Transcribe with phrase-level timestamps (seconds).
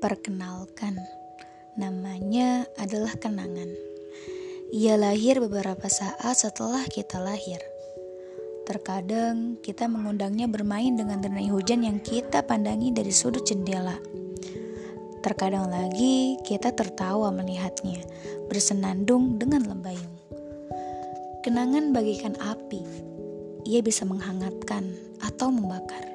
[0.00, 0.96] Perkenalkan,
[1.76, 3.68] namanya adalah kenangan.
[4.72, 7.60] Ia lahir beberapa saat setelah kita lahir.
[8.64, 14.00] Terkadang kita mengundangnya bermain dengan denai hujan yang kita pandangi dari sudut jendela.
[15.20, 18.00] Terkadang lagi kita tertawa melihatnya
[18.48, 20.16] bersenandung dengan lembayung.
[21.44, 22.80] Kenangan bagikan api.
[23.68, 26.08] Ia bisa menghangatkan atau membakar.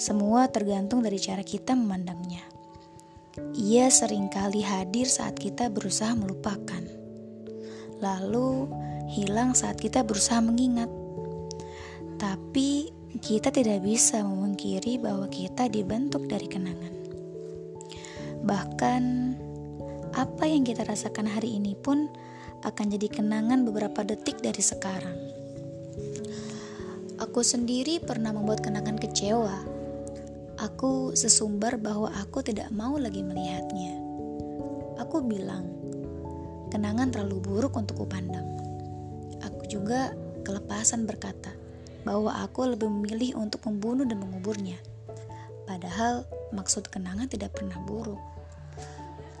[0.00, 2.59] Semua tergantung dari cara kita memandangnya.
[3.58, 6.80] Ia sering kali hadir saat kita berusaha melupakan,
[7.98, 8.70] lalu
[9.10, 10.88] hilang saat kita berusaha mengingat.
[12.16, 16.94] Tapi kita tidak bisa memungkiri bahwa kita dibentuk dari kenangan.
[18.46, 19.02] Bahkan,
[20.14, 22.08] apa yang kita rasakan hari ini pun
[22.64, 25.16] akan jadi kenangan beberapa detik dari sekarang.
[27.20, 29.79] Aku sendiri pernah membuat kenangan kecewa
[30.60, 33.96] Aku sesumbar bahwa aku tidak mau lagi melihatnya.
[35.00, 35.64] Aku bilang,
[36.68, 38.44] kenangan terlalu buruk untuk kupandang.
[39.40, 40.12] Aku juga
[40.44, 41.56] kelepasan berkata
[42.04, 44.76] bahwa aku lebih memilih untuk membunuh dan menguburnya.
[45.64, 48.20] Padahal maksud kenangan tidak pernah buruk.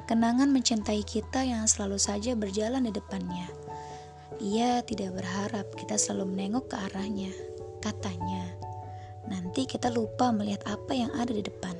[0.08, 3.44] Kenangan mencintai kita yang selalu saja berjalan di depannya.
[4.40, 7.28] Ia tidak berharap kita selalu menengok ke arahnya,
[7.84, 8.69] katanya
[9.28, 11.74] nanti kita lupa melihat apa yang ada di depan.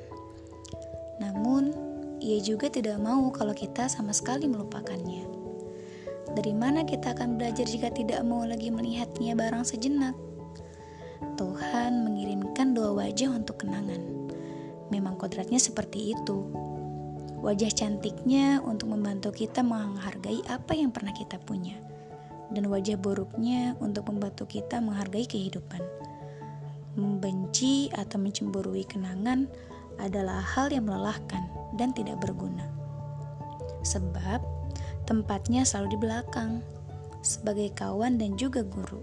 [1.22, 1.72] Namun,
[2.20, 5.24] ia juga tidak mau kalau kita sama sekali melupakannya.
[6.36, 10.14] Dari mana kita akan belajar jika tidak mau lagi melihatnya barang sejenak?
[11.40, 14.00] Tuhan mengirimkan dua wajah untuk kenangan.
[14.92, 16.44] Memang kodratnya seperti itu.
[17.40, 21.80] Wajah cantiknya untuk membantu kita menghargai apa yang pernah kita punya.
[22.52, 25.80] Dan wajah buruknya untuk membantu kita menghargai kehidupan
[27.00, 29.48] membenci atau mencemburui kenangan
[29.96, 31.48] adalah hal yang melelahkan
[31.80, 32.68] dan tidak berguna.
[33.80, 34.44] Sebab
[35.08, 36.60] tempatnya selalu di belakang,
[37.20, 39.00] sebagai kawan dan juga guru.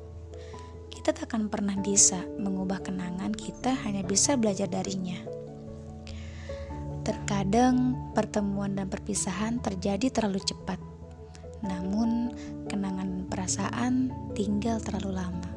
[0.90, 5.18] Kita tak akan pernah bisa mengubah kenangan, kita hanya bisa belajar darinya.
[7.06, 10.81] Terkadang pertemuan dan perpisahan terjadi terlalu cepat,
[11.63, 12.36] namun
[12.68, 15.56] kenangan perasaan tinggal terlalu lama.